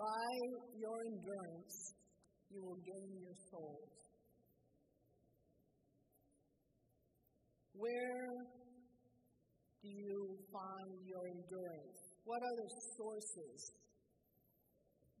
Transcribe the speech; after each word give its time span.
By 0.00 0.32
your 0.80 0.96
endurance, 1.12 1.92
you 2.48 2.64
will 2.64 2.80
gain 2.80 3.20
your 3.20 3.36
souls. 3.52 3.92
Where 7.76 8.32
do 9.84 9.88
you 9.92 10.40
find 10.48 11.04
your 11.04 11.20
endurance? 11.28 12.00
What 12.24 12.40
are 12.40 12.56
the 12.64 12.70
sources 12.96 13.76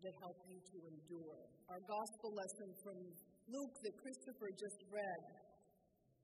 that 0.00 0.16
help 0.16 0.40
you 0.48 0.56
to 0.56 0.76
endure? 0.96 1.44
Our 1.68 1.84
gospel 1.84 2.32
lesson 2.32 2.72
from 2.80 2.96
Luke 3.52 3.76
that 3.84 3.94
Christopher 4.00 4.48
just 4.56 4.80
read 4.88 5.22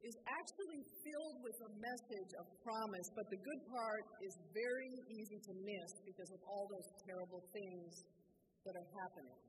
is 0.00 0.16
actually 0.32 0.80
filled 1.04 1.44
with 1.44 1.58
a 1.60 1.70
message 1.76 2.32
of 2.40 2.48
promise, 2.64 3.08
but 3.12 3.28
the 3.28 3.36
good 3.36 3.62
part 3.68 4.04
is 4.24 4.32
very 4.56 4.96
easy 5.12 5.44
to 5.44 5.52
miss 5.60 5.90
because 6.08 6.32
of 6.32 6.40
all 6.48 6.64
those 6.72 6.88
terrible 7.04 7.44
things 7.52 8.16
that 8.66 8.74
are 8.74 8.90
happening. 8.98 9.40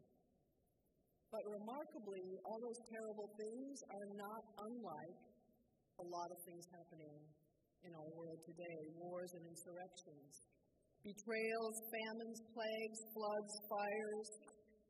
But 1.33 1.43
remarkably, 1.43 2.39
all 2.45 2.59
those 2.61 2.81
terrible 2.87 3.29
things 3.35 3.75
are 3.91 4.07
not 4.15 4.43
unlike 4.63 5.19
a 5.99 6.05
lot 6.05 6.29
of 6.31 6.39
things 6.45 6.63
happening 6.71 7.19
in 7.83 7.91
our 7.97 8.09
world 8.13 8.39
today 8.45 8.79
wars 8.95 9.33
and 9.33 9.43
insurrections, 9.49 10.45
betrayals, 11.03 11.75
famines, 11.89 12.39
plagues, 12.53 12.99
floods, 13.11 13.53
fires. 13.67 14.29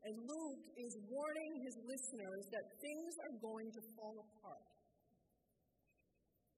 And 0.06 0.14
Luke 0.14 0.64
is 0.78 0.94
warning 1.10 1.52
his 1.66 1.76
listeners 1.82 2.44
that 2.54 2.64
things 2.78 3.12
are 3.26 3.34
going 3.42 3.68
to 3.74 3.82
fall 3.98 4.16
apart. 4.30 4.68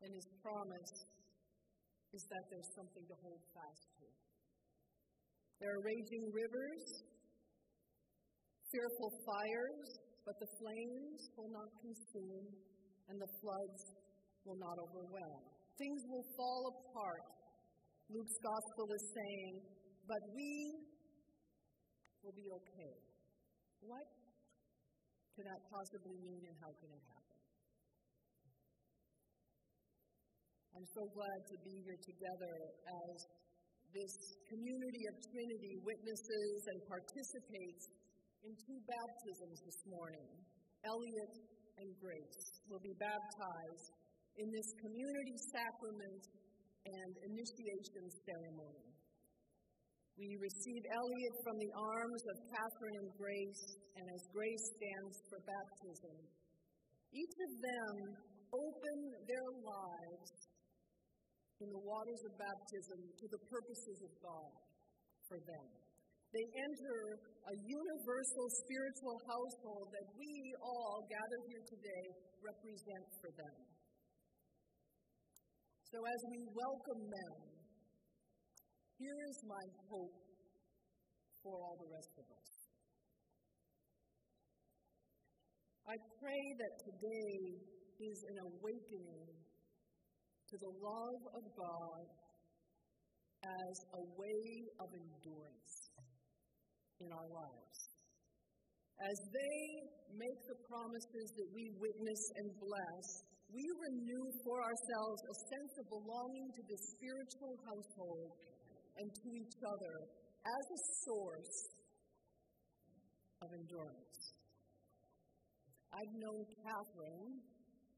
And 0.04 0.12
his 0.12 0.28
promise 0.44 0.92
is 2.12 2.22
that 2.28 2.44
there's 2.52 2.70
something 2.76 3.04
to 3.06 3.16
hold 3.22 3.40
fast 3.54 3.86
to. 3.96 4.06
There 5.60 5.72
are 5.76 5.82
raging 5.84 6.24
rivers, 6.32 6.84
fearful 8.70 9.10
fires, 9.26 9.88
but 10.24 10.38
the 10.38 10.50
flames 10.62 11.20
will 11.34 11.50
not 11.50 11.70
consume, 11.82 12.46
and 13.10 13.16
the 13.18 13.30
floods 13.42 13.82
will 14.46 14.58
not 14.58 14.78
overwhelm. 14.78 15.42
Things 15.78 16.00
will 16.06 16.26
fall 16.38 16.62
apart. 16.70 17.26
Luke's 18.10 18.38
gospel 18.42 18.86
is 18.94 19.04
saying, 19.14 19.54
but 20.06 20.22
we 20.34 20.50
will 22.22 22.34
be 22.34 22.48
okay. 22.50 22.94
What 23.86 24.06
can 25.34 25.44
that 25.46 25.62
possibly 25.70 26.18
mean, 26.20 26.42
and 26.46 26.56
how 26.62 26.72
can 26.78 26.90
it 26.90 27.04
happen? 27.06 27.38
I'm 30.76 30.88
so 30.94 31.04
glad 31.10 31.38
to 31.50 31.56
be 31.66 31.74
here 31.82 31.98
together 31.98 32.54
as 32.86 33.14
this 33.90 34.14
community 34.46 35.02
of 35.10 35.14
Trinity 35.28 35.74
witnesses 35.82 36.58
and 36.70 36.78
participates 36.86 37.84
in 38.44 38.52
two 38.56 38.80
baptisms 38.88 39.58
this 39.64 39.80
morning. 39.84 40.28
Elliot 40.84 41.34
and 41.76 41.90
Grace 42.00 42.44
will 42.72 42.80
be 42.80 42.96
baptized 42.96 43.92
in 44.40 44.48
this 44.48 44.68
community 44.80 45.36
sacrament 45.52 46.24
and 46.88 47.12
initiation 47.28 48.04
ceremony. 48.24 48.88
We 50.16 50.36
receive 50.40 50.82
Elliot 50.88 51.34
from 51.44 51.56
the 51.56 51.72
arms 51.76 52.22
of 52.28 52.36
Catherine 52.52 52.96
and 53.04 53.10
Grace, 53.16 53.64
and 53.96 54.04
as 54.08 54.22
Grace 54.32 54.66
stands 54.76 55.16
for 55.28 55.40
baptism, 55.44 56.16
each 57.12 57.36
of 57.40 57.52
them 57.60 57.94
open 58.52 58.98
their 59.28 59.48
lives 59.64 60.32
in 61.60 61.68
the 61.68 61.82
waters 61.84 62.22
of 62.24 62.32
baptism 62.40 63.00
to 63.04 63.26
the 63.28 63.40
purposes 63.48 63.98
of 64.00 64.12
God 64.24 64.52
for 65.28 65.38
them. 65.44 65.89
They 66.30 66.46
enter 66.46 67.18
a 67.50 67.54
universal 67.58 68.46
spiritual 68.62 69.18
household 69.26 69.90
that 69.90 70.06
we 70.14 70.30
all 70.62 71.02
gathered 71.10 71.44
here 71.50 71.64
today 71.66 72.04
represent 72.38 73.04
for 73.18 73.30
them. 73.34 73.56
So 75.90 75.98
as 76.06 76.20
we 76.30 76.46
welcome 76.54 77.02
them, 77.10 77.34
here 78.94 79.20
is 79.26 79.38
my 79.42 79.64
hope 79.90 80.22
for 81.42 81.58
all 81.58 81.74
the 81.82 81.90
rest 81.90 82.14
of 82.14 82.26
us. 82.30 82.50
I 85.90 85.98
pray 86.22 86.44
that 86.62 86.74
today 86.78 87.58
is 88.06 88.18
an 88.30 88.38
awakening 88.54 89.34
to 90.46 90.54
the 90.62 90.72
love 90.78 91.22
of 91.34 91.44
God 91.58 92.06
as 93.42 93.74
a 93.98 94.02
way 94.14 94.46
of 94.78 94.86
endurance 94.94 95.89
in 97.00 97.10
our 97.12 97.28
lives. 97.32 97.78
As 99.00 99.16
they 99.32 99.60
make 100.12 100.40
the 100.44 100.58
promises 100.68 101.28
that 101.40 101.48
we 101.56 101.72
witness 101.80 102.22
and 102.36 102.48
bless, 102.60 103.06
we 103.48 103.64
renew 103.64 104.26
for 104.44 104.60
ourselves 104.60 105.20
a 105.24 105.36
sense 105.48 105.72
of 105.80 105.86
belonging 105.88 106.48
to 106.54 106.62
this 106.68 106.82
spiritual 106.94 107.56
household 107.64 108.30
and 109.00 109.08
to 109.08 109.28
each 109.32 109.58
other 109.64 109.96
as 110.44 110.64
a 110.68 110.80
source 111.08 111.56
of 113.40 113.48
endurance. 113.56 114.20
I've 115.90 116.14
known 116.20 116.44
Catherine 116.60 117.40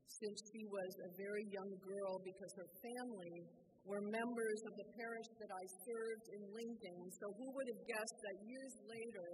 since 0.06 0.38
she 0.54 0.62
was 0.70 0.90
a 1.02 1.10
very 1.18 1.44
young 1.50 1.72
girl 1.82 2.22
because 2.22 2.52
her 2.56 2.70
family 2.78 3.36
were 3.82 4.02
members 4.02 4.60
of 4.70 4.74
the 4.78 4.88
parish 4.94 5.30
that 5.42 5.50
I 5.50 5.64
served 5.82 6.26
in 6.38 6.42
Lincoln. 6.54 7.00
So 7.18 7.26
who 7.34 7.50
would 7.50 7.68
have 7.68 7.82
guessed 7.86 8.18
that 8.22 8.36
years 8.46 8.74
later, 8.86 9.28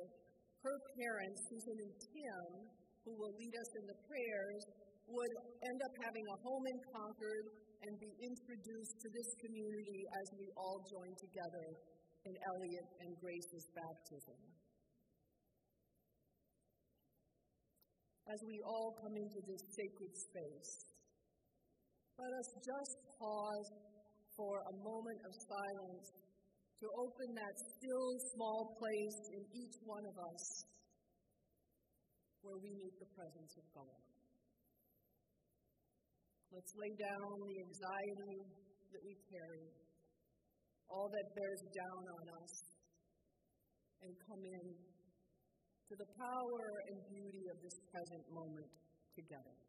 her 0.64 0.76
parents, 0.96 1.38
Susan 1.52 1.78
and 1.84 1.94
Tim, 2.00 2.48
who 3.04 3.12
will 3.16 3.34
lead 3.36 3.54
us 3.54 3.70
in 3.76 3.84
the 3.84 3.98
prayers, 4.08 4.64
would 5.08 5.34
end 5.64 5.80
up 5.84 5.94
having 6.04 6.26
a 6.28 6.36
home 6.44 6.64
in 6.68 6.78
Concord 6.92 7.46
and 7.84 7.92
be 8.00 8.12
introduced 8.24 8.96
to 9.00 9.08
this 9.12 9.30
community 9.40 10.02
as 10.20 10.26
we 10.36 10.48
all 10.56 10.82
join 10.84 11.12
together 11.16 11.66
in 12.26 12.34
Elliot 12.34 12.88
and 13.04 13.10
Grace's 13.20 13.68
baptism. 13.72 14.40
As 18.28 18.40
we 18.44 18.60
all 18.60 18.92
come 19.00 19.16
into 19.16 19.40
this 19.48 19.64
sacred 19.72 20.12
space, 20.12 20.72
let 22.20 22.32
us 22.34 22.50
just 22.60 22.94
pause 23.16 23.70
for 24.38 24.62
a 24.70 24.74
moment 24.86 25.18
of 25.26 25.34
silence 25.34 26.06
to 26.78 26.86
open 26.94 27.28
that 27.34 27.54
still 27.58 28.06
small 28.38 28.78
place 28.78 29.18
in 29.34 29.42
each 29.50 29.74
one 29.82 30.06
of 30.06 30.14
us 30.14 30.46
where 32.46 32.54
we 32.62 32.70
meet 32.70 32.94
the 33.02 33.10
presence 33.18 33.52
of 33.58 33.66
God. 33.74 33.98
Let's 36.54 36.70
lay 36.78 36.94
down 37.02 37.28
the 37.50 37.58
anxiety 37.66 38.38
that 38.94 39.02
we 39.02 39.18
carry, 39.26 39.66
all 40.86 41.10
that 41.10 41.26
bears 41.34 41.62
down 41.74 42.02
on 42.06 42.24
us, 42.38 42.54
and 44.06 44.14
come 44.22 44.42
in 44.46 44.66
to 45.90 45.94
the 45.98 46.08
power 46.14 46.64
and 46.86 46.96
beauty 47.10 47.44
of 47.50 47.58
this 47.58 47.76
present 47.90 48.24
moment 48.30 48.70
together. 49.18 49.67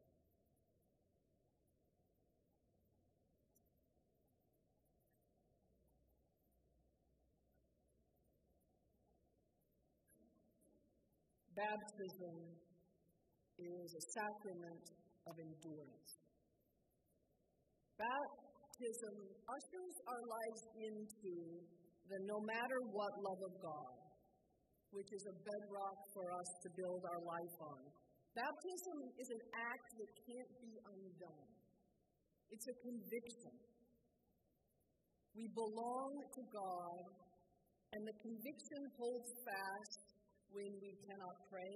Baptism 11.60 12.36
is 13.60 13.90
a 13.92 14.04
sacrament 14.16 14.86
of 15.28 15.36
endurance. 15.36 16.12
Baptism 18.00 19.16
ushers 19.44 19.96
our 20.08 20.24
lives 20.24 20.64
into 20.88 21.36
the 22.08 22.20
no 22.32 22.40
matter 22.48 22.80
what 22.96 23.12
love 23.20 23.44
of 23.44 23.54
God, 23.60 24.00
which 24.96 25.12
is 25.12 25.24
a 25.28 25.36
bedrock 25.36 26.00
for 26.16 26.32
us 26.32 26.50
to 26.64 26.68
build 26.80 27.04
our 27.04 27.22
life 27.28 27.58
on. 27.60 27.82
Baptism 28.40 28.98
is 29.20 29.28
an 29.28 29.44
act 29.60 29.88
that 30.00 30.12
can't 30.16 30.54
be 30.64 30.74
undone, 30.96 31.52
it's 32.56 32.68
a 32.72 32.76
conviction. 32.88 33.56
We 35.36 35.52
belong 35.52 36.12
to 36.24 36.42
God, 36.56 37.04
and 37.92 38.02
the 38.08 38.16
conviction 38.24 38.82
holds 38.96 39.28
fast 39.44 40.09
when 40.52 40.72
we 40.82 40.94
cannot 41.06 41.36
pray, 41.50 41.76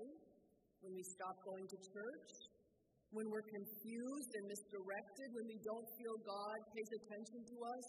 when 0.81 0.93
we 0.93 1.03
stop 1.03 1.37
going 1.45 1.67
to 1.69 1.77
church, 1.79 2.31
when 3.13 3.29
we're 3.29 3.45
confused 3.45 4.31
and 4.33 4.43
misdirected, 4.49 5.27
when 5.37 5.45
we 5.45 5.59
don't 5.61 5.87
feel 6.01 6.15
God 6.25 6.57
pays 6.73 6.91
attention 6.97 7.41
to 7.45 7.55
us, 7.61 7.87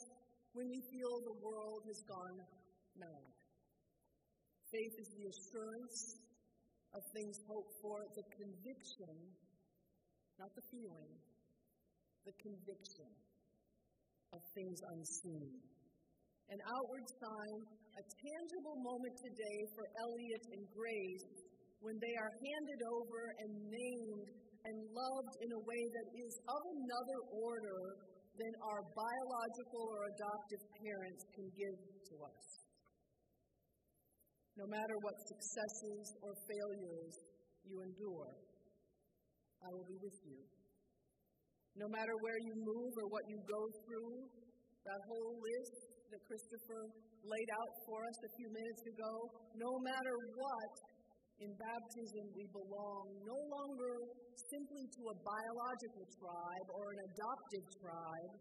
when 0.52 0.68
we 0.68 0.80
feel 0.92 1.12
the 1.24 1.38
world 1.40 1.82
has 1.88 2.00
gone 2.04 2.38
mad. 3.00 3.26
Faith 4.68 4.94
is 5.00 5.10
the 5.16 5.24
assurance 5.24 5.98
of 6.94 7.02
things 7.16 7.34
hoped 7.48 7.74
for, 7.80 7.98
the 8.14 8.26
conviction, 8.36 9.14
not 10.38 10.50
the 10.54 10.64
feeling, 10.70 11.14
the 12.28 12.34
conviction 12.38 13.10
of 14.30 14.40
things 14.54 14.78
unseen. 14.94 15.50
An 16.52 16.60
outward 16.60 17.06
sign 17.08 17.58
a 17.94 18.02
tangible 18.02 18.74
moment 18.82 19.14
today 19.22 19.58
for 19.78 19.86
Elliot 20.02 20.44
and 20.50 20.62
Grace 20.74 21.30
when 21.78 21.94
they 22.02 22.14
are 22.18 22.32
handed 22.42 22.80
over 22.90 23.22
and 23.38 23.50
named 23.70 24.28
and 24.66 24.76
loved 24.90 25.34
in 25.46 25.50
a 25.54 25.62
way 25.62 25.82
that 25.94 26.08
is 26.18 26.34
of 26.42 26.62
another 26.74 27.18
order 27.38 27.82
than 28.34 28.52
our 28.66 28.82
biological 28.82 29.84
or 29.94 30.10
adoptive 30.10 30.62
parents 30.74 31.22
can 31.38 31.46
give 31.54 31.78
to 32.10 32.14
us. 32.26 32.42
No 34.58 34.66
matter 34.66 34.96
what 34.98 35.14
successes 35.30 36.04
or 36.18 36.34
failures 36.50 37.14
you 37.62 37.78
endure, 37.78 38.32
I 39.62 39.68
will 39.70 39.86
be 39.86 39.98
with 40.02 40.18
you. 40.26 40.40
No 41.78 41.86
matter 41.94 42.14
where 42.26 42.40
you 42.42 42.54
move 42.58 42.92
or 42.98 43.06
what 43.06 43.22
you 43.30 43.38
go 43.46 43.62
through, 43.86 44.14
that 44.82 45.00
whole 45.06 45.38
list 45.38 45.93
that 46.14 46.22
Christopher 46.30 46.94
laid 47.26 47.50
out 47.58 47.72
for 47.90 47.98
us 48.06 48.18
a 48.22 48.30
few 48.38 48.46
minutes 48.54 48.82
ago, 48.86 49.12
no 49.58 49.72
matter 49.82 50.14
what, 50.38 50.74
in 51.42 51.50
baptism 51.58 52.30
we 52.38 52.46
belong 52.54 53.02
no 53.26 53.34
longer 53.50 53.94
simply 54.38 54.86
to 54.94 55.02
a 55.10 55.16
biological 55.26 56.06
tribe 56.14 56.66
or 56.70 56.86
an 56.94 57.00
adopted 57.10 57.64
tribe, 57.82 58.32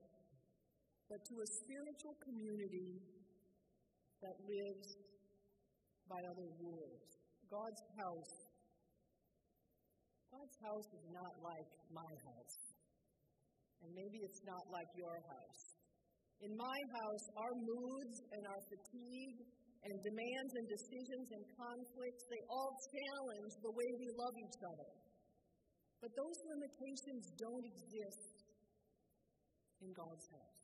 but 1.09 1.17
to 1.25 1.35
a 1.41 1.47
spiritual 1.65 2.13
community 2.21 3.01
that 4.21 4.37
lives 4.45 4.89
by 6.05 6.21
other 6.29 6.49
rules. 6.61 7.01
God's 7.49 7.81
house. 7.97 8.35
God's 10.29 10.57
house 10.61 10.89
is 10.93 11.05
not 11.09 11.33
like 11.41 11.69
my 11.89 12.11
house. 12.21 12.57
And 13.81 13.89
maybe 13.97 14.21
it's 14.21 14.45
not 14.45 14.61
like 14.69 14.89
your 14.93 15.17
house. 15.25 15.72
In 16.43 16.51
my 16.59 16.79
house, 16.91 17.25
our 17.39 17.55
moods 17.55 18.19
and 18.35 18.43
our 18.43 18.61
fatigue 18.67 19.39
and 19.87 19.95
demands 20.03 20.51
and 20.59 20.67
decisions 20.67 21.27
and 21.31 21.43
conflicts, 21.55 22.23
they 22.27 22.43
all 22.51 22.75
challenge 22.91 23.53
the 23.63 23.71
way 23.71 23.87
we 23.95 24.11
love 24.19 24.35
each 24.35 24.59
other. 24.59 24.89
But 26.03 26.11
those 26.19 26.37
limitations 26.51 27.31
don't 27.39 27.63
exist 27.63 28.43
in 29.79 29.95
God's 29.95 30.27
house. 30.35 30.59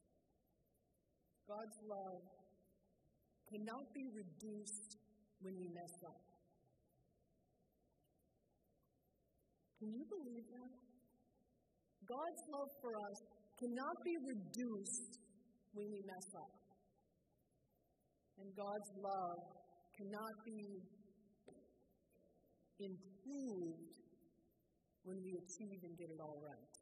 God's 1.47 1.79
love 1.87 2.27
cannot 3.47 3.85
be 3.95 4.03
reduced 4.11 4.99
when 5.39 5.55
we 5.55 5.71
mess 5.71 5.95
up. 6.03 6.21
Can 9.79 9.95
you 9.95 10.03
believe 10.11 10.43
that? 10.43 10.71
God's 12.03 12.43
love 12.51 12.71
for 12.83 12.91
us 12.99 13.17
cannot 13.63 13.95
be 14.03 14.15
reduced 14.27 15.19
when 15.73 15.91
we 15.91 16.01
mess 16.05 16.27
up. 16.35 16.51
And 18.39 18.55
God's 18.55 18.91
love 19.01 19.43
cannot 19.97 20.45
be 20.45 20.81
improved 22.79 23.99
when 25.03 25.21
we 25.23 25.35
achieve 25.35 25.83
and 25.83 25.97
get 25.97 26.09
it 26.09 26.19
all 26.21 26.39
right. 26.43 26.75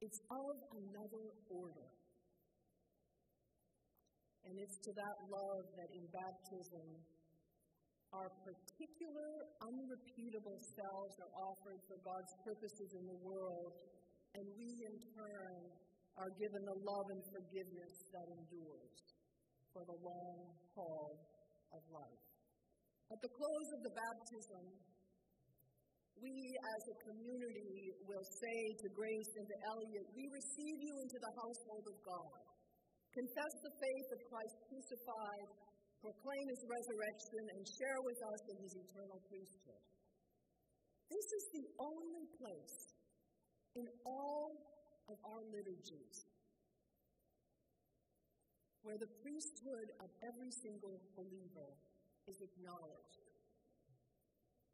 It's 0.00 0.20
of 0.30 0.56
another 0.78 1.34
order. 1.50 1.90
And 4.46 4.58
it's 4.58 4.78
to 4.86 4.92
that 4.94 5.16
love 5.28 5.66
that 5.76 5.90
in 5.90 6.06
baptism, 6.14 6.86
our 8.14 8.30
particular, 8.40 9.44
unrepeatable 9.60 10.62
selves 10.62 11.20
are 11.20 11.32
offered 11.36 11.82
for 11.84 12.00
God's 12.00 12.32
purposes 12.40 12.96
in 12.96 13.04
the 13.04 13.18
world, 13.20 13.76
and 14.32 14.46
we 14.56 14.86
in 14.86 14.96
turn 15.12 15.60
are 16.18 16.32
given 16.34 16.62
the 16.66 16.78
love 16.82 17.06
and 17.14 17.22
forgiveness 17.30 17.94
that 18.10 18.26
endures 18.26 18.94
for 19.70 19.86
the 19.86 19.98
long 20.02 20.50
haul 20.74 21.14
of 21.70 21.82
life. 21.94 22.24
At 23.08 23.20
the 23.22 23.32
close 23.32 23.68
of 23.78 23.80
the 23.86 23.94
baptism, 23.94 24.64
we 26.18 26.34
as 26.58 26.82
a 26.90 26.96
community 27.06 27.94
will 28.02 28.26
say 28.26 28.58
to 28.82 28.86
Grace 28.90 29.32
and 29.38 29.46
to 29.46 29.56
Elliot, 29.70 30.06
We 30.18 30.26
receive 30.34 30.78
you 30.82 30.94
into 30.98 31.18
the 31.22 31.32
household 31.38 31.86
of 31.86 31.96
God. 32.02 32.42
Confess 33.14 33.54
the 33.62 33.74
faith 33.78 34.08
of 34.12 34.20
Christ 34.26 34.56
crucified, 34.66 35.48
proclaim 36.02 36.46
his 36.50 36.62
resurrection, 36.66 37.42
and 37.54 37.62
share 37.78 38.00
with 38.02 38.20
us 38.34 38.42
in 38.50 38.56
his 38.66 38.74
eternal 38.82 39.20
priesthood. 39.30 39.84
This 41.08 41.28
is 41.38 41.44
the 41.54 41.66
only 41.80 42.26
place 42.36 42.78
in 43.78 43.86
all 44.04 44.77
of 45.08 45.16
our 45.24 45.42
liturgies 45.48 46.28
where 48.82 48.96
the 48.96 49.10
priesthood 49.20 49.90
of 50.00 50.08
every 50.22 50.52
single 50.52 51.00
believer 51.12 51.76
is 52.28 52.40
acknowledged. 52.40 53.20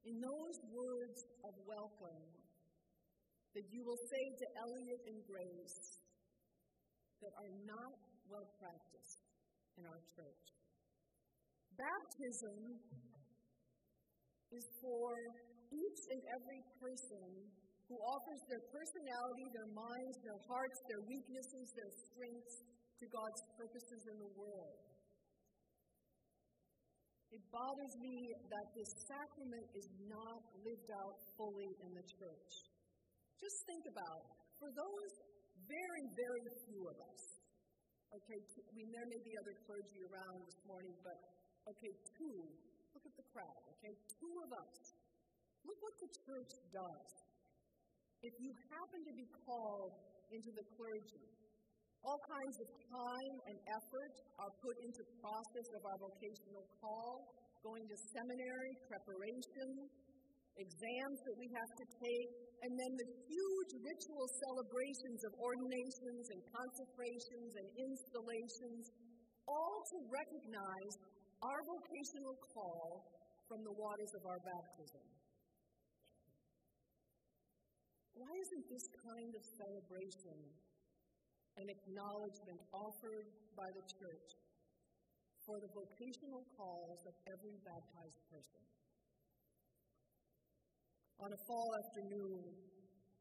In 0.04 0.20
those 0.20 0.60
words 0.70 1.24
of 1.42 1.56
welcome 1.64 2.28
that 3.54 3.66
you 3.70 3.82
will 3.86 3.98
say 4.10 4.34
to 4.38 4.46
Elliot 4.60 5.02
and 5.08 5.18
Grace 5.24 5.98
that 7.22 7.32
are 7.38 7.50
not 7.64 7.96
well 8.28 8.50
practiced 8.60 9.22
in 9.78 9.86
our 9.86 10.02
church. 10.12 10.46
Baptism 11.74 12.78
is 14.52 14.66
for 14.78 15.14
each 15.74 16.02
and 16.12 16.22
every 16.30 16.62
person 16.78 17.50
who 17.94 18.02
offers 18.10 18.42
their 18.50 18.58
personality, 18.74 19.46
their 19.54 19.70
minds, 19.70 20.18
their 20.26 20.40
hearts, 20.50 20.82
their 20.90 20.98
weaknesses, 21.06 21.70
their 21.78 21.92
strengths 21.94 22.66
to 22.98 23.06
God's 23.06 23.42
purposes 23.54 24.02
in 24.10 24.18
the 24.18 24.30
world. 24.34 24.82
It 27.30 27.38
bothers 27.54 27.94
me 28.02 28.34
that 28.50 28.66
this 28.74 28.90
sacrament 29.06 29.66
is 29.78 29.86
not 30.10 30.42
lived 30.66 30.90
out 30.90 31.22
fully 31.38 31.70
in 31.86 31.94
the 31.94 32.02
church. 32.18 32.50
Just 33.38 33.62
think 33.70 33.86
about 33.86 34.22
for 34.58 34.74
those 34.74 35.12
very, 35.70 36.04
very 36.18 36.46
few 36.66 36.82
of 36.90 36.98
us, 36.98 37.22
okay, 38.10 38.38
I 38.42 38.72
mean, 38.74 38.90
there 38.90 39.06
may 39.06 39.22
be 39.22 39.38
other 39.38 39.54
clergy 39.70 40.02
around 40.10 40.42
this 40.50 40.58
morning, 40.66 40.94
but 41.06 41.18
okay, 41.70 41.94
two, 42.18 42.42
look 42.90 43.06
at 43.06 43.14
the 43.14 43.26
crowd, 43.30 43.62
okay, 43.78 43.94
two 44.18 44.34
of 44.42 44.50
us. 44.50 44.74
Look 45.62 45.78
what 45.78 45.94
the 46.02 46.10
church 46.26 46.52
does. 46.74 47.24
If 48.24 48.32
you 48.40 48.56
happen 48.72 49.04
to 49.04 49.12
be 49.12 49.28
called 49.44 49.92
into 50.32 50.48
the 50.56 50.64
clergy, 50.80 51.28
all 52.00 52.16
kinds 52.24 52.56
of 52.56 52.68
time 52.88 53.36
and 53.52 53.56
effort 53.68 54.14
are 54.40 54.52
put 54.64 54.76
into 54.80 55.04
the 55.04 55.16
process 55.20 55.68
of 55.76 55.84
our 55.84 55.98
vocational 56.00 56.64
call, 56.80 57.28
going 57.60 57.84
to 57.84 57.96
seminary, 58.16 58.72
preparation, 58.88 59.92
exams 60.56 61.18
that 61.28 61.36
we 61.36 61.52
have 61.52 61.72
to 61.76 61.86
take, 62.00 62.30
and 62.64 62.72
then 62.72 62.92
the 62.96 63.08
huge 63.28 63.72
ritual 63.84 64.26
celebrations 64.40 65.20
of 65.28 65.32
ordinations 65.44 66.24
and 66.32 66.40
consecrations 66.48 67.50
and 67.60 67.68
installations, 67.76 68.88
all 69.44 69.84
to 69.84 69.96
recognize 70.08 70.94
our 71.44 71.60
vocational 71.60 72.40
call 72.56 73.04
from 73.52 73.60
the 73.68 73.74
waters 73.76 74.12
of 74.16 74.24
our 74.24 74.40
baptism. 74.48 75.04
Why 78.14 78.30
isn't 78.30 78.66
this 78.70 78.86
kind 79.02 79.32
of 79.34 79.42
celebration 79.58 80.38
an 81.58 81.70
acknowledgement 81.70 82.60
offered 82.74 83.30
by 83.54 83.70
the 83.70 83.84
church 83.86 84.30
for 85.46 85.60
the 85.62 85.70
vocational 85.70 86.42
calls 86.56 86.98
of 87.06 87.14
every 87.30 87.54
baptized 87.62 88.22
person. 88.32 88.62
On 91.22 91.30
a 91.30 91.40
fall 91.46 91.70
afternoon, 91.78 92.42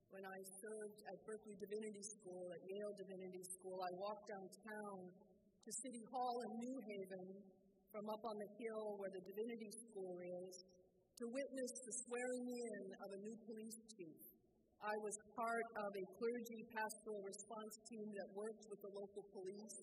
when 0.10 0.26
I 0.26 0.40
served 0.66 0.98
at 1.14 1.18
Berkeley 1.30 1.58
Divinity 1.62 2.02
School, 2.18 2.50
at 2.58 2.62
Yale 2.66 2.96
Divinity 2.98 3.44
School, 3.60 3.78
I 3.78 3.92
walked 4.02 4.26
downtown 4.34 4.98
to 5.14 5.70
City 5.84 6.04
Hall 6.10 6.36
in 6.48 6.52
New 6.58 6.78
Haven 6.90 7.28
from 7.94 8.10
up 8.10 8.24
on 8.26 8.36
the 8.42 8.50
hill 8.58 8.98
where 8.98 9.14
the 9.14 9.22
Divinity 9.22 9.70
School 9.90 10.18
is 10.18 10.54
to 11.22 11.26
witness 11.30 11.72
the 11.86 11.94
swearing 12.10 12.46
in 12.50 12.82
of 12.98 13.10
a 13.14 13.20
new 13.22 13.38
police 13.46 13.78
chief. 13.94 14.33
I 14.84 14.96
was 15.00 15.16
part 15.32 15.68
of 15.80 15.90
a 15.96 16.06
clergy 16.20 16.62
pastoral 16.76 17.24
response 17.24 17.74
team 17.88 18.04
that 18.20 18.28
worked 18.36 18.68
with 18.68 18.84
the 18.84 18.92
local 18.92 19.24
police. 19.32 19.80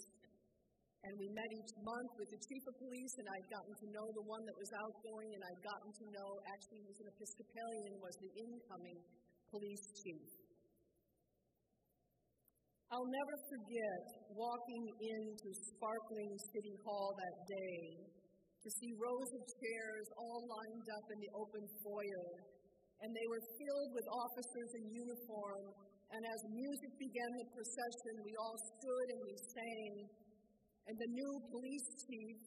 And 1.08 1.16
we 1.16 1.32
met 1.32 1.50
each 1.56 1.72
month 1.80 2.12
with 2.20 2.28
the 2.28 2.40
chief 2.44 2.62
of 2.68 2.76
police, 2.76 3.14
and 3.16 3.26
I'd 3.32 3.48
gotten 3.48 3.74
to 3.80 3.86
know 3.96 4.04
the 4.12 4.26
one 4.28 4.44
that 4.44 4.52
was 4.60 4.68
outgoing, 4.76 5.30
and 5.32 5.42
I'd 5.48 5.62
gotten 5.64 5.90
to 5.96 6.04
know, 6.12 6.28
actually, 6.52 6.84
he 6.84 6.88
was 6.92 7.00
an 7.00 7.08
Episcopalian, 7.16 7.92
was 7.96 8.16
the 8.20 8.32
incoming 8.44 9.00
police 9.48 9.84
chief. 10.04 10.28
I'll 12.92 13.08
never 13.08 13.36
forget 13.48 14.04
walking 14.36 14.84
into 15.00 15.48
sparkling 15.72 16.32
City 16.52 16.76
Hall 16.84 17.16
that 17.16 17.36
day 17.48 17.80
to 18.60 18.68
see 18.68 18.92
rows 19.00 19.30
of 19.32 19.42
chairs 19.48 20.06
all 20.20 20.44
lined 20.44 20.88
up 20.92 21.06
in 21.08 21.18
the 21.24 21.32
open 21.32 21.64
foyer 21.80 22.59
and 23.00 23.10
they 23.16 23.28
were 23.32 23.44
filled 23.56 23.90
with 23.96 24.06
officers 24.12 24.70
in 24.76 24.84
uniform. 24.92 25.64
And 26.10 26.22
as 26.26 26.40
music 26.52 26.92
began 26.98 27.30
the 27.38 27.48
procession, 27.54 28.14
we 28.26 28.34
all 28.36 28.58
stood 28.58 29.06
and 29.14 29.20
we 29.24 29.36
sang. 29.40 29.92
And 30.90 30.96
the 30.98 31.10
new 31.14 31.32
police 31.48 31.88
chief 32.02 32.38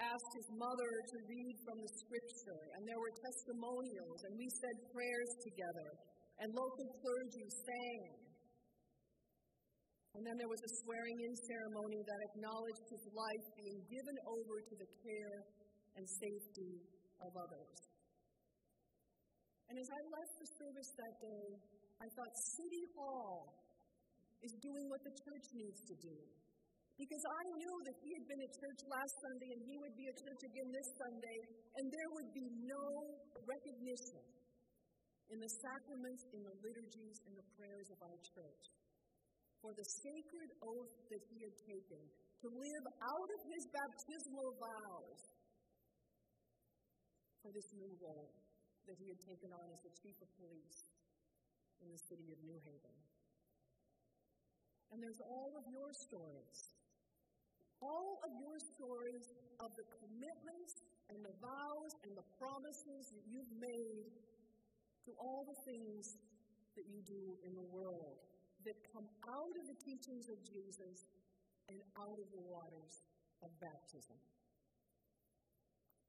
asked 0.00 0.32
his 0.34 0.48
mother 0.54 0.92
to 1.10 1.16
read 1.26 1.54
from 1.66 1.78
the 1.82 1.90
scripture, 2.06 2.62
and 2.78 2.86
there 2.86 3.02
were 3.02 3.14
testimonials, 3.18 4.18
and 4.30 4.32
we 4.38 4.46
said 4.46 4.94
prayers 4.94 5.32
together, 5.42 5.88
and 6.38 6.54
local 6.54 6.86
clergy 7.02 7.46
sang. 7.50 8.02
And 10.14 10.22
then 10.22 10.38
there 10.38 10.50
was 10.50 10.62
a 10.62 10.72
swearing 10.82 11.18
in 11.18 11.34
ceremony 11.34 12.00
that 12.02 12.20
acknowledged 12.30 12.86
his 12.90 13.04
life 13.10 13.46
being 13.58 13.78
given 13.90 14.16
over 14.26 14.54
to 14.70 14.74
the 14.78 14.88
care 15.02 15.38
and 15.98 16.04
safety 16.06 16.72
of 17.22 17.30
others. 17.34 17.87
And 19.68 19.76
as 19.76 19.88
I 19.88 20.00
left 20.08 20.34
the 20.40 20.48
service 20.56 20.90
that 20.96 21.14
day, 21.20 21.46
I 22.00 22.06
thought 22.16 22.32
City 22.56 22.84
Hall 22.96 23.52
is 24.40 24.54
doing 24.64 24.86
what 24.88 25.02
the 25.04 25.12
church 25.12 25.46
needs 25.52 25.80
to 25.92 25.94
do. 26.00 26.16
Because 26.96 27.22
I 27.22 27.42
knew 27.54 27.74
that 27.86 27.96
he 28.02 28.10
had 28.16 28.24
been 28.26 28.42
at 28.42 28.52
church 28.58 28.80
last 28.90 29.14
Sunday 29.22 29.50
and 29.54 29.62
he 29.70 29.76
would 29.78 29.94
be 29.94 30.06
at 30.10 30.16
church 30.18 30.42
again 30.50 30.68
this 30.74 30.88
Sunday, 30.98 31.38
and 31.78 31.84
there 31.94 32.10
would 32.18 32.30
be 32.34 32.46
no 32.66 32.86
recognition 33.46 34.24
in 35.30 35.38
the 35.38 35.52
sacraments, 35.62 36.22
in 36.34 36.40
the 36.42 36.54
liturgies, 36.58 37.16
in 37.28 37.38
the 37.38 37.46
prayers 37.54 37.86
of 37.94 37.98
our 38.02 38.18
church 38.34 38.64
for 39.62 39.74
the 39.74 39.86
sacred 40.06 40.50
oath 40.62 40.94
that 41.10 41.22
he 41.30 41.38
had 41.42 41.56
taken 41.66 42.02
to 42.42 42.46
live 42.46 42.84
out 43.02 43.30
of 43.34 43.40
his 43.50 43.62
baptismal 43.74 44.54
vows 44.58 45.20
for 47.42 47.50
this 47.50 47.66
new 47.74 47.90
role 47.98 48.30
that 48.88 48.96
he 48.96 49.12
had 49.12 49.20
taken 49.20 49.52
on 49.52 49.68
as 49.68 49.84
the 49.84 49.92
chief 49.92 50.16
of 50.24 50.28
police 50.40 50.88
in 51.84 51.92
the 51.92 52.00
city 52.00 52.32
of 52.32 52.40
New 52.42 52.56
Haven. 52.64 52.96
And 54.90 55.04
there's 55.04 55.20
all 55.20 55.52
of 55.60 55.68
your 55.68 55.92
stories. 55.92 56.72
All 57.78 58.18
of 58.24 58.32
your 58.40 58.58
stories 58.58 59.30
of 59.60 59.70
the 59.76 59.86
commitments 60.02 60.82
and 61.12 61.20
the 61.22 61.36
vows 61.38 61.92
and 62.02 62.16
the 62.16 62.26
promises 62.40 63.12
that 63.12 63.22
you've 63.28 63.52
made 63.60 64.10
to 65.06 65.14
all 65.20 65.46
the 65.46 65.54
things 65.68 66.18
that 66.74 66.88
you 66.88 67.04
do 67.04 67.36
in 67.46 67.54
the 67.54 67.68
world 67.70 68.18
that 68.66 68.74
come 68.90 69.06
out 69.28 69.54
of 69.54 69.64
the 69.70 69.78
teachings 69.78 70.26
of 70.26 70.40
Jesus 70.42 71.06
and 71.68 71.78
out 72.00 72.18
of 72.18 72.26
the 72.34 72.42
waters 72.42 73.04
of 73.44 73.52
baptism. 73.60 74.16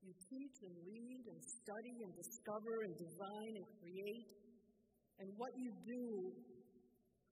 You 0.01 0.13
teach 0.31 0.57
and 0.63 0.75
read 0.87 1.23
and 1.27 1.39
study 1.43 1.95
and 2.01 2.11
discover 2.15 2.87
and 2.87 2.95
design 2.95 3.51
and 3.59 3.65
create, 3.83 4.29
and 5.19 5.27
what 5.35 5.51
you 5.59 5.69
do 5.83 6.31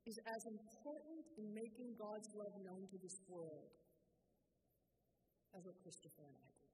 is 0.07 0.15
as 0.23 0.43
important 0.47 1.23
in 1.39 1.51
making 1.51 1.95
God's 1.99 2.29
love 2.35 2.55
known 2.63 2.87
to 2.91 2.97
this 2.99 3.17
world 3.27 3.71
as 5.55 5.63
what 5.63 5.75
Christopher 5.83 6.27
and 6.27 6.35
I 6.35 6.47
do. 6.47 6.67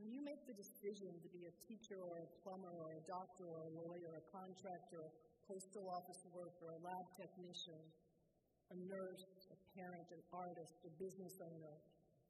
When 0.00 0.12
you 0.12 0.20
make 0.20 0.44
the 0.44 0.56
decision 0.56 1.12
to 1.16 1.28
be 1.32 1.48
a 1.48 1.54
teacher 1.64 1.96
or 1.96 2.20
a 2.20 2.28
plumber 2.44 2.72
or 2.72 2.92
a 2.92 3.02
doctor 3.08 3.48
or 3.48 3.64
a 3.64 3.72
lawyer, 3.72 4.20
a 4.20 4.24
contractor, 4.28 5.00
a 5.00 5.12
postal 5.48 5.88
office 5.88 6.22
worker, 6.28 6.76
a 6.76 6.80
lab 6.84 7.06
technician, 7.16 7.80
a 8.68 8.76
nurse, 8.84 9.24
a 9.48 9.56
parent, 9.76 10.08
an 10.12 10.20
artist, 10.32 10.76
a 10.84 10.92
business 11.00 11.36
owner, 11.40 11.74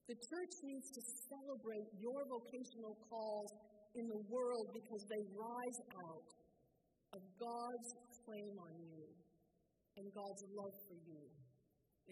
the 0.08 0.16
church 0.20 0.54
needs 0.60 0.92
to 0.92 1.02
celebrate 1.32 1.88
your 1.96 2.20
vocational 2.28 2.92
calls 3.08 3.52
in 3.96 4.04
the 4.04 4.20
world 4.28 4.68
because 4.76 5.02
they 5.08 5.22
rise 5.32 5.78
out 5.96 6.28
of 7.16 7.20
God's 7.40 7.90
claim 8.26 8.54
on 8.60 8.74
you 8.84 9.06
and 9.96 10.04
God's 10.12 10.44
love 10.52 10.76
for 10.84 10.98
you 11.08 11.24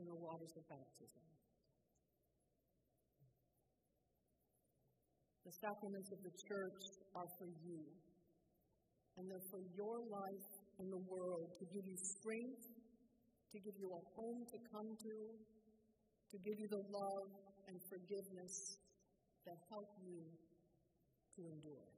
in 0.00 0.08
the 0.08 0.16
waters 0.16 0.54
of 0.56 0.64
baptism. 0.72 1.24
The 5.44 5.52
sacraments 5.52 6.08
of 6.14 6.20
the 6.22 6.34
church 6.48 6.82
are 7.18 7.28
for 7.36 7.50
you, 7.66 7.82
and 9.18 9.28
they're 9.28 9.48
for 9.50 9.60
your 9.76 10.00
life 10.06 10.48
in 10.80 10.88
the 10.88 11.02
world 11.10 11.50
to 11.58 11.64
give 11.74 11.84
you 11.84 11.98
strength, 11.98 12.64
to 13.52 13.58
give 13.60 13.76
you 13.76 13.90
a 13.90 14.02
home 14.16 14.46
to 14.48 14.58
come 14.70 14.88
to, 14.96 15.16
to 16.30 16.36
give 16.40 16.56
you 16.56 16.68
the 16.70 16.84
love 16.88 17.51
and 17.68 17.76
forgiveness 17.88 18.78
that 19.46 19.56
help 19.70 19.88
you 20.04 20.22
to 21.36 21.40
endure. 21.46 21.88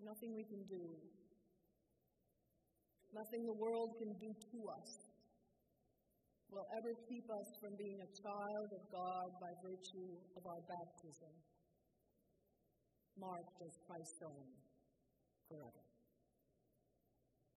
Nothing 0.00 0.34
we 0.34 0.44
can 0.44 0.64
do, 0.64 0.96
nothing 3.12 3.44
the 3.44 3.52
world 3.52 3.96
can 3.98 4.14
do 4.16 4.32
to 4.32 4.58
us 4.68 5.10
will 6.50 6.66
ever 6.76 6.94
keep 7.06 7.30
us 7.30 7.46
from 7.62 7.76
being 7.78 8.00
a 8.02 8.10
child 8.18 8.68
of 8.74 8.82
God 8.90 9.38
by 9.38 9.54
virtue 9.62 10.18
of 10.36 10.46
our 10.46 10.58
baptism, 10.66 11.30
marked 13.18 13.62
as 13.62 13.78
Christ's 13.86 14.22
own 14.24 14.48
forever. 15.46 15.89